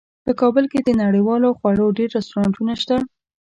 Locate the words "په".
0.25-0.31